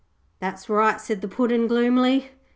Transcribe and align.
'That's 0.39 0.67
right,' 0.67 0.99
said 0.99 1.21
the 1.21 1.27
Puddin', 1.27 1.67
gloomily. 1.67 2.31